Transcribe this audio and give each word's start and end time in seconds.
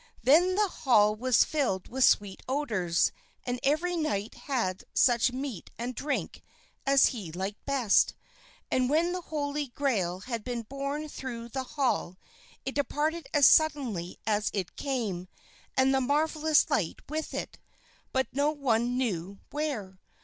Then 0.23 0.55
the 0.55 0.67
hall 0.67 1.15
was 1.15 1.43
filled 1.43 1.87
with 1.87 2.03
sweet 2.03 2.41
odors, 2.49 3.11
and 3.45 3.59
every 3.61 3.95
knight 3.95 4.33
had 4.33 4.83
such 4.95 5.31
meat 5.31 5.69
and 5.77 5.93
drink 5.93 6.41
as 6.87 7.05
he 7.09 7.31
liked 7.31 7.63
best; 7.67 8.15
and 8.71 8.89
when 8.89 9.11
the 9.13 9.21
Holy 9.21 9.67
Grail 9.67 10.21
had 10.21 10.43
been 10.43 10.63
borne 10.63 11.07
through 11.07 11.49
the 11.49 11.61
hall, 11.77 12.17
it 12.65 12.73
departed 12.73 13.29
as 13.31 13.45
suddenly 13.45 14.17
as 14.25 14.49
it 14.55 14.75
came 14.75 15.27
and 15.77 15.93
the 15.93 16.01
marvelous 16.01 16.67
light 16.71 17.01
with 17.07 17.31
it, 17.35 17.59
but 18.11 18.25
no 18.33 18.49
one 18.49 18.97
knew 18.97 19.37
where. 19.51 19.99